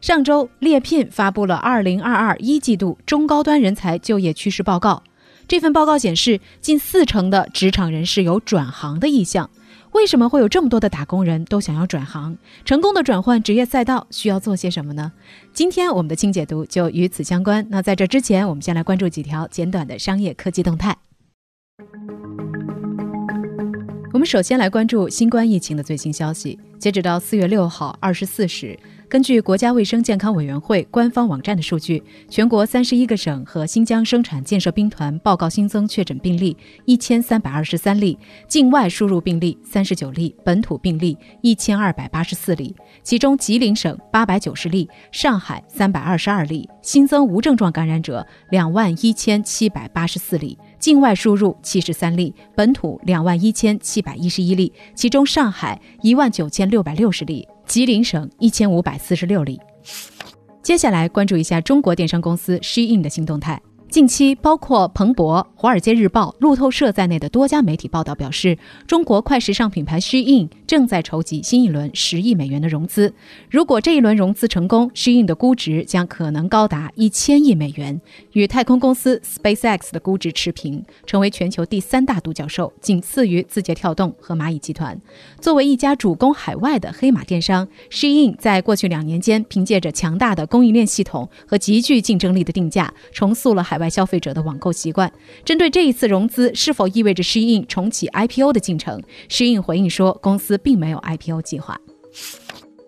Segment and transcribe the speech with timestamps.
[0.00, 5.02] 上周，猎聘发布了二零二二一季度中高端人才就业趋势报告。
[5.46, 9.50] 这份报告显示，近四成的职场人士有转行的意向。
[9.92, 12.38] 为什么会有这么多的打工人都想要转行？
[12.64, 15.10] 成功的转换职业赛道需要做些什么呢？
[15.52, 17.66] 今天我们的轻解读就与此相关。
[17.68, 20.96] 那在这之前，我们先来关注几条简短的商业科技动态。
[24.12, 26.56] 我们首先来关注新冠疫情的最新消息。
[26.80, 38.18] 截止到四月六号二十四时，根据国家卫生健康委员会官方网站的数据，全国三十一个省和新疆生产建设兵团报告新增确诊病例一千三百二十三例，
[38.48, 42.74] 境外输入病例三十九例，本土病例一千二百八十四例。
[43.02, 50.56] 其中，吉林省八百九十例，上海三百二十二例，新增无症状感染者两万一千七百八十四例。
[50.78, 59.60] 境外输入七十三例，本土两万一千七百一十一例，其中上海一万九千六百六十例，吉林省一千五百四十六例。
[60.62, 63.60] 接下来关注一下中国电商公司 Shein 的新动态。
[63.90, 73.12] 近期，包括彭博、华尔街日报、路透社在内的多家媒体报道表示，中国快时尚品牌 Shein 正在筹集新一轮十亿美元的融资。
[73.50, 78.00] 如果这一轮融资成功，Shein 的估值将可能高达一千亿美元，
[78.34, 84.96] 与太空公司 SpaceX 的估值持平，成为全球第三大独角兽，仅次于字节跳动和蚂蚁集团。
[85.40, 93.79] 作为一家主攻海外的黑马电商，Shein 在过去两年间，凭借着强大的供应链系统和极具竞争力的定价，重塑了海。
[93.80, 95.12] 外消费者的网购习惯。
[95.44, 101.76] 针对这一次融资是否意味着施印重启 IPO 的进程施印回应说，公司并没有 IPO 计划。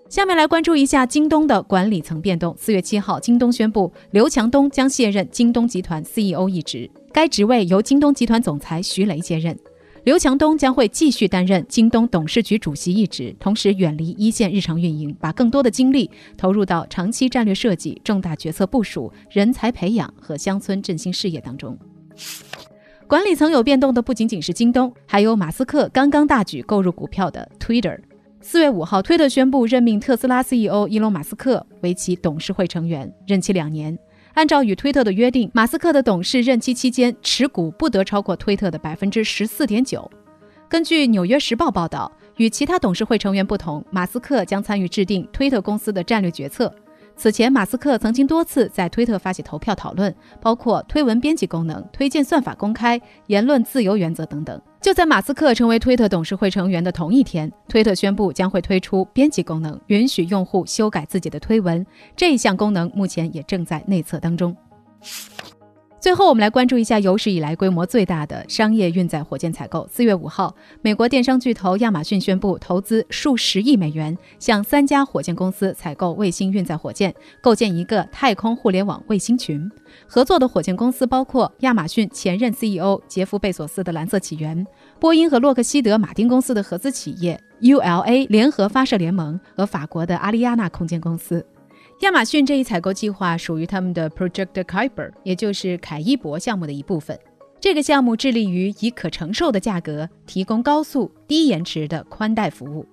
[0.08, 2.54] 下面来关注一下京东的管理层变动。
[2.58, 9.58] 四月七号，京东宣布刘强东将卸任京东集团 CEO 一职，该职位由京东集团总裁徐雷接任。
[10.04, 21.78] 刘强东将会继续担任京东董事局主席一职，同时远离一线日常运营，把更多的精力投入到长期战略设计、重大决策部署、人才培养和乡村振兴事业当中。
[23.06, 27.96] 管理层有变动的不仅仅是京东，还有马斯克刚刚大举购入股票的 Twitter。
[28.40, 33.96] 四月五号，推特宣布任命特斯拉 CEO 伊隆马斯克为其董事会成员，任期两年。
[34.34, 40.10] 按照与推特的约定，马斯克的董事任期期间持股不得超过推特的百分之十四点九。
[40.68, 46.74] 根据《纽约时报》报道，与其他董事会成员不同，马斯克将参与制定推特公司的战略决策。
[47.22, 54.60] 此前，马斯克曾经多次在推特发起投票讨论，包括推文编辑功能、推荐算法公开、言论自由原则等等。
[54.80, 61.86] 就在马斯克成为推特董事会成员的同一天，推特宣布将会推出编辑功能，允许用户修改自己的推文。
[62.16, 64.56] 这一项功能目前也正在内测当中。
[66.02, 69.86] 最后，我们来关注一下有史以来规模最大的商业运载火箭采购。
[69.88, 79.70] 四月五号，美国电商巨头亚马逊宣布投资数十亿美元，向三家火箭公司采购卫星运载火箭，构建一个太空互联网卫星群。
[80.08, 84.66] 合作的火箭公司包括亚马逊前任 CEO 杰夫·贝索斯的蓝色起源、
[84.98, 91.46] 波音和洛克希德·马丁公司的合资企业 ULA 联合发射联盟和法国的阿利亚纳空间公司。
[92.02, 97.16] 亚马逊这一采购计划属于他们的 Project Kuiper，也就是凯伊伯项目的一部分。
[97.60, 102.84] 这个项目致力于以可承受的价格提供高速、低延迟的宽带服务。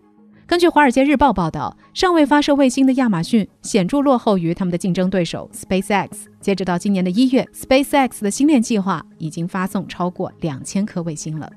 [0.46, 6.09] 根据《华尔街日报》报道，尚未发射卫星的亚马逊显著落后于他们的竞争对手 SpaceX。
[6.40, 11.52] 截止到今年的一月，SpaceX 的星链计划已经发送超过两千颗卫星了。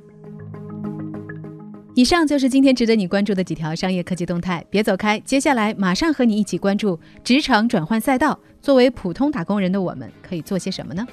[1.94, 8.38] 以上就是今天值得你关注的几条商业科技动态，别走开，接下来马上和你一起关注职场转换赛道。
[8.62, 11.06] 作为普通打工人的我们，可以做些什么呢？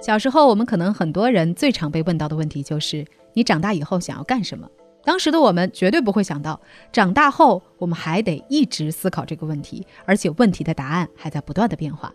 [0.00, 3.04] 小时候，我们可能很多人最常被问到的问题就是：
[3.34, 4.66] 你长大以后想要干什么？
[5.04, 6.58] 当时的我们绝对不会想到，
[6.90, 12.10] 长大后我们还得一直思考这个问题，而且问题的答案还在不断的变化。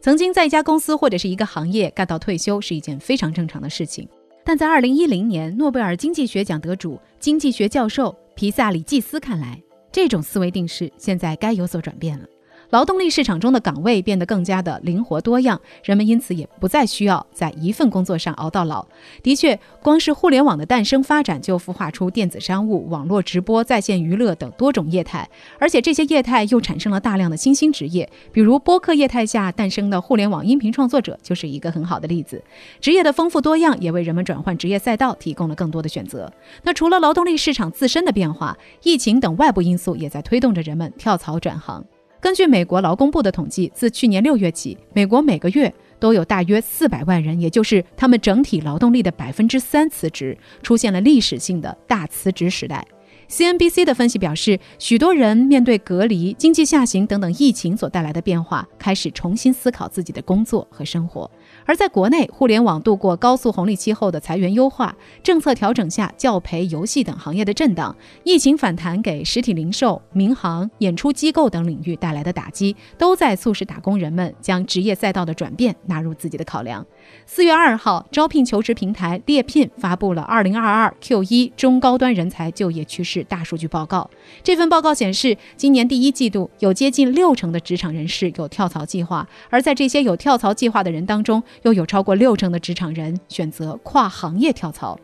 [0.00, 4.08] 曾经在一家公司或者是一个行业干到退休是一件非常正常的事情，
[4.44, 9.60] 但在二零一零年诺贝尔经济学奖得主、经济学教授皮萨里季斯看来，
[9.90, 12.24] 这种思维定式现在该有所转变了。
[12.70, 18.86] 劳动力市场中的岗位变得更加的灵活多样，人们因此也不再需要在一份工作上熬到老。
[19.22, 25.26] 的确，光是互联网的诞生发展就孵化出电子商务、网络直播、在线娱乐等多种业态，
[25.58, 32.42] 而且这些业态又产生了大量的新兴职业，比如播客业态下诞生的互联网音频创作者就是一个很好的例子。
[32.80, 36.30] 职业的丰富多样也为人们转换职业赛道提供了更多的选择。
[36.62, 41.82] 那除了劳动力市场自身的变化，疫情等外部因素也在推动着人们跳槽转行。
[42.20, 52.84] 根据美国劳工部的统计，自去年六月起，美国每个月都有大约四百万人，也就是他们整体劳动力的百分之三辞职，出现了历史性的大辞职时代。
[53.28, 61.30] CNBC 的分析表示，许多人面对隔离、经济下行等等疫情所带来的变化，开始重新思考自己的工作和生活。
[61.68, 67.94] 而在国内，互联网度过高速红利期后的裁员优化、政策调整下教培、游戏等行业的震荡，
[68.24, 76.82] 疫情反弹给实体零售、民航、演出机构等领域带来的打击，都在促使打工人们将职业赛道的转变纳入自己的考量。
[77.26, 84.08] 四月二号，招聘求职平台猎聘发布了二零二二 Q 一中高端人才就业趋势大数据报告。
[84.42, 94.98] 这份报告显示，今年第一季度有接近六成的职场人士有跳槽计划，而在这些有跳槽计划的人当中，又有超过六成的职场人选择跨行业跳槽。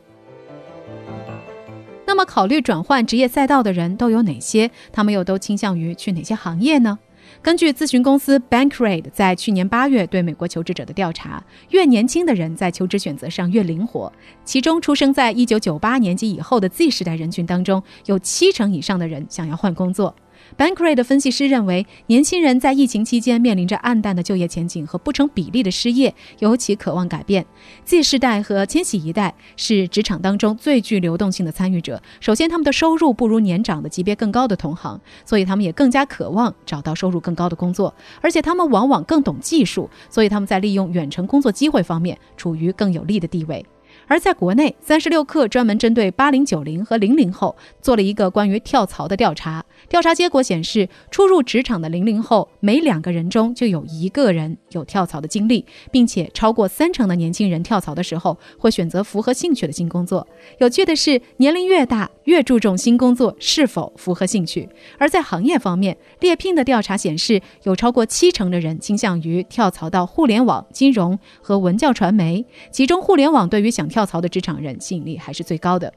[2.07, 4.71] 那么，考虑转换职业赛道的人都有哪些？
[4.93, 6.99] 他们又都倾向于去哪些行业呢？
[7.45, 14.11] 根据咨询公司 Bankrate 在去年八月对美国求职者的调查，越年轻的人在求职选择上越灵活。
[14.47, 20.17] 其中，出生在一九九八年及以后的 Z 时代人群当中，有七成以上的人想要换工作。
[20.57, 27.45] Bankrate 的分析师认为，年轻人在疫情期间面临着暗淡的就业前景和不成比例的失业，尤其渴望改变。
[27.85, 32.01] Z 世代和千禧一代是职场当中最具流动性的参与者。
[32.21, 37.93] 首先，他们的收入不如年长的级别更高的同行，所以他们也更加渴望找到收入更高的工作。
[38.21, 43.67] 而且，他们往往更懂技术，所以他们在利用远程工作机会方面处于更有利的地位。
[44.07, 49.65] 而在国内，三十六氪专门针对八零九零和零零后做了一个关于跳槽的调查。
[49.89, 60.27] 调查结果显示，初入职场的零零后，每两个人中就有一个人有跳槽的经历，并且超过三成的年轻人跳槽的时候会选择符合兴趣的新工作。
[60.59, 64.69] 有趣的是，年龄越大，越注重新工作是否符合兴趣。
[64.99, 75.93] 而在行业方面，猎聘的调查显示，有超过七成的人倾向于跳槽到互联网、金融和文教传媒，其中互联网对于想跳槽的职场人吸引力还是最高的。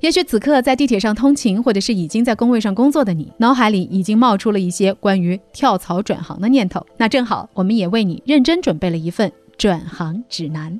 [0.00, 6.84] 也许此刻在地铁上通勤，或者是已经在工位上工作的你，脑海里已经冒出了一些关于跳槽转行的念头。
[6.96, 10.78] 那正好，我们也为你认真准备了一份转行指南。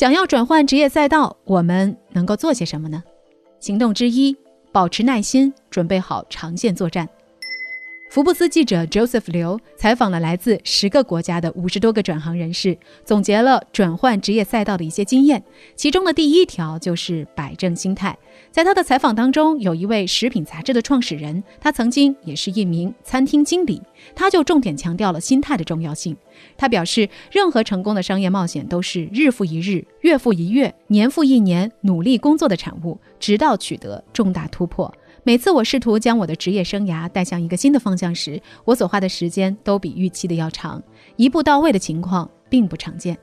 [0.00, 3.02] 想要转换职业赛道，我们能够做些什么呢？
[3.58, 4.34] 行动之一，
[4.72, 7.06] 保持耐心，准备好长线作战。
[8.10, 15.40] 福布斯记者 Joseph 刘采访了来自十个国家的五十多个转行人士，总结了转换职业赛道的一些经验。
[15.76, 18.18] 其中的第一条就是摆正心态。
[18.50, 23.80] 在他的采访当中，有一位食品杂志的创始人，他曾经也是一名餐厅经理，
[24.16, 26.16] 他就重点强调了心态的重要性。
[26.56, 34.92] 他表示，任何成功的商业冒险都是日复一日、月复一月、年复一年努力工作的产物，直到取得重大突破。
[35.30, 40.82] 每次我试图将我的职业生涯带向一个新的方向时，我所花的时间都比预期的要长，
[41.14, 43.16] 一步到位的情况并不常见。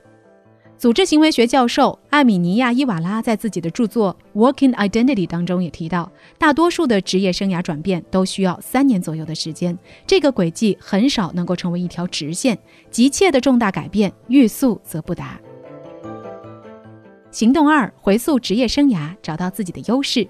[0.78, 12.58] 组织行为学教授艾米尼亚·伊瓦拉在自己的著作《Working Identity》当中也提到，大多数的职业生涯转变都需要三年左右的时间，这个轨迹很少能够成为一条直线，
[12.90, 15.38] 急切的重大改变欲速则不达。
[17.30, 20.26] 行动二：回溯职业生涯，找到自己的优势。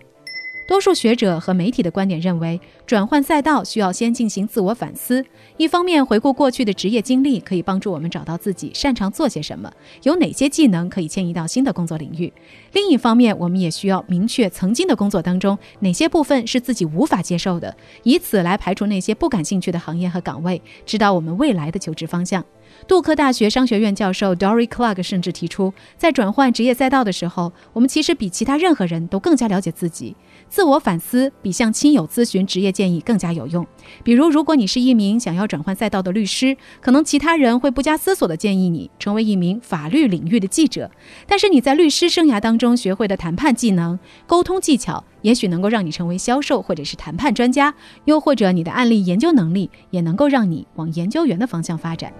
[0.68, 5.24] 多数学者和媒体的观点认为，转换赛道需要先进行自我反思。
[5.56, 9.72] 一方面，回顾过去的职业经历可以帮助我们找到自己擅长做些什么，
[10.02, 12.30] 有哪些技能可以迁移到新的工作领域；
[12.74, 22.44] 另一方面，我们也需要明确曾经的工作当中哪些部分是自己无法接受的，以此来排除那些不感兴趣的行业和岗位，指导我们未来的求职方向。
[22.86, 30.16] 杜克大学商学院教授 Dory Clark 甚至提出，在转换职业赛道的时候，我们其实比其他任何人都更加了解自己。
[30.48, 33.66] 自我反思比向亲友咨询职业建议更加有用。
[34.02, 40.90] 比如，如果你是一名想要转换赛道的律师，可能其他人会不加思索地建议你成为一名法律领域的记者。
[41.26, 47.74] 但是你在律师生涯当中学会的谈判技能、沟通技巧，也许能够让你成为销售或者是谈判专家。
[48.06, 52.10] 又或者你的案例研究能力也能够让你往研究员的方向发展。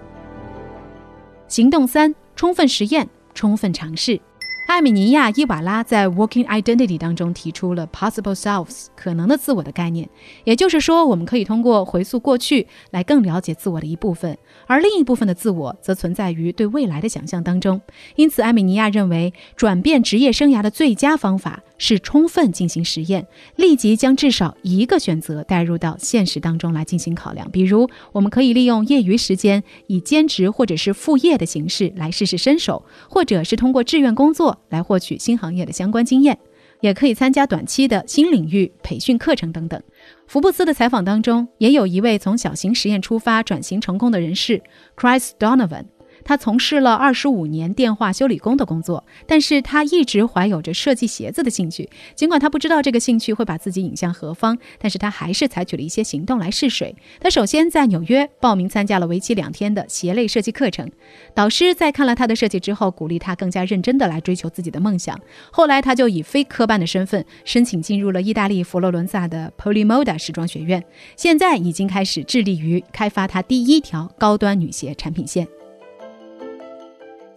[1.49, 4.21] 行动三：充分实验，充分尝试。
[4.69, 10.07] 艾米尼亚·伊瓦拉在《Working Identity》当中提出了 “possible selves” 可能的自我的概念，
[10.43, 17.81] 也就是说，我们可以通过回溯过去来更了解自我的一部分，而另一部分的自我则存在于对未来的想象当中。
[18.15, 27.49] 因此，艾米尼亚认为，转变职业生涯的最佳方法是充分进行实验，立即将至少一个选择带入到现实当中来进行考量。
[27.49, 34.58] 比如，我们可以利用业余时间以兼职或者是副业的形式来试试身手，或者是通过志愿工作。
[34.69, 36.37] 来获取新行业的相关经验，
[36.81, 39.81] 也可以参加短期的新领域培训课程等等。
[40.27, 44.61] 福布斯的采访当中，也有一位从小型实验出发转型成功的人士
[44.95, 45.85] ，Chris Donovan。
[46.29, 51.89] 他从事了二十五年电话修理工的工作，但是他一直怀有着设计鞋子的兴趣。
[52.13, 56.95] 尽管他不知道这个兴趣会把自己引向何方，但是他还是采取了一些行动来试水。
[57.19, 60.87] 他首先在纽约报名参加了为期两天的鞋类设计课程，
[61.33, 65.19] 导师在看了他的设计之后，鼓励他更加认真的来追求自己的梦想。
[65.51, 70.83] 后来他就以非科班的身份申请进入了意大利佛罗伦萨的 Polimoda 时装学院，
[71.17, 75.47] 现在已经开始致力于开发他第一条高端女鞋产品线。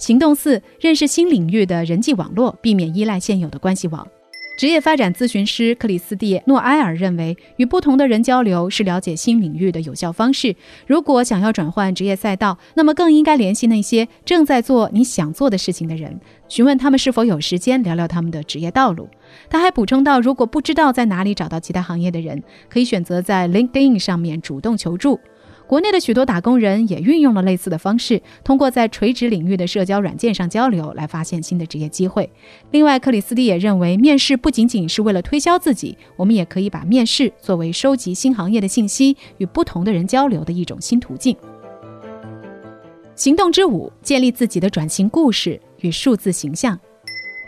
[0.03, 4.05] 行动四：认识新领域的人际网络，避免依赖现有的关系网。
[4.59, 10.57] 职业发展咨询师克里斯蒂诺埃尔认为，与不同的人交流是了解新领域的有效方式。
[10.89, 16.19] 如果想要转换职业赛道，那么更应该联系那些正在做你想做的事情的人，
[16.49, 19.09] 询问他们是否有时间聊聊他们的职业道路。
[19.49, 25.21] 他还补充到，如果不知道在哪里找到其他行业的人，可以选择在 LinkedIn 上面主动求助。
[25.73, 32.31] 国内的许多打工人也运用了类似的方式，通过在垂直领域的社交软件上交流，来发现新的职业机会。
[32.73, 41.35] 另外，克里斯蒂也认为，面试不仅仅是为了推销自己，我们也可以把面试作为收集新行业的信息、与不同的人交流的一种新途径。
[43.15, 46.79] 行动之五：建立自己的转型故事与数字形象。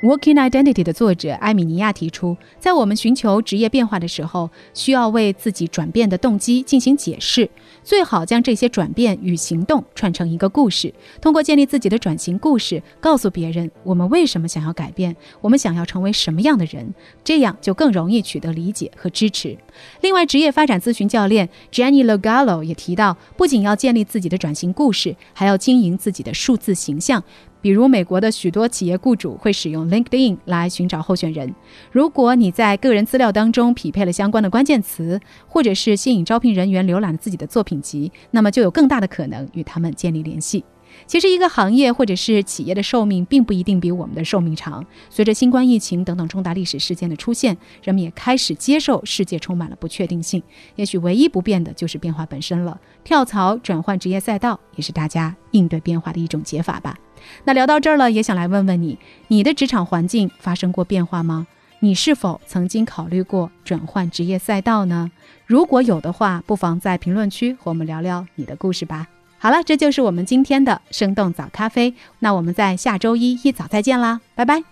[0.05, 7.49] Working Identity 的作者艾米尼亚提出，在我们寻求职业变化的时候，需要为自己转变的动机进行解释，
[7.83, 10.93] 最好将这些转变与行动串成一个故事。
[11.23, 16.93] 通过建立自己的转型故事，告诉别人我们为什么想要改变，我们想要成为什么样的人，
[17.25, 19.57] 这样就更容易取得理解和支持。
[20.03, 27.25] 另外，职业发展咨询教练 Jenny Logallo 也提到，不仅要建立自己的转型故事，还要经营自己的数字形象。
[27.65, 31.55] 比如，美国的许多企业雇主会使用 LinkedIn 来寻找候选人。
[31.91, 35.19] 如果你在个人资料当中匹配了相关的关键词，
[35.49, 40.63] 或者是吸引招聘人员浏览自己的作品集，那么就有更大的可能与他们建立联系。
[41.07, 44.85] 其实，一个行业或者是企业的寿命并不一定比我们的寿命长。
[45.11, 50.43] 随着新冠疫情等等重大历史事件的出现，人们也开始接受世界充满了不确定性。
[50.77, 52.81] 也许唯一不变的就是变化本身了。
[53.05, 56.97] 跳槽、转换职业赛道，也是大家应对变化的一种解法吧。
[57.45, 58.99] 那聊到这儿了，也想来问问你：
[59.29, 61.47] 你的职场环境发生过变化吗？
[61.81, 65.11] 你是否曾经考虑过转换职业赛道呢？
[65.45, 69.07] 如果有的话，不妨在评论区和我们聊聊你的故事吧。
[69.45, 71.93] 好了，这就是我们今天的生动早咖啡。
[72.19, 74.65] 那我们在下周一一早再见啦，拜拜。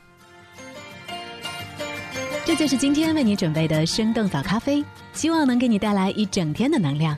[2.46, 7.14] 这就是今天为你准备的生动早咖啡，希望能给你带来一整天的能量。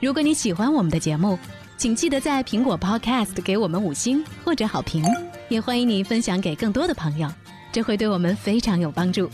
[0.00, 1.38] 如果你喜欢我们的节目，
[1.76, 5.04] 请记得在苹果 Podcast 给我们五星或者好评，
[5.48, 7.30] 也欢迎你分享给更多的朋友，
[7.70, 9.30] 这会对我们非常有帮助。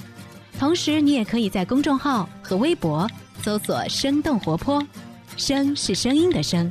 [0.58, 3.10] 同时，你也可以在公众号和微博
[3.42, 4.86] 搜索“生动活泼”，
[5.38, 6.70] 声是声音的声。